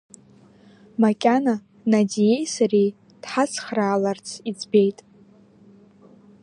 [1.01, 1.55] Макьана
[1.91, 2.89] Надиеи сареи
[3.21, 4.99] дҳацхрааларц иӡбеит.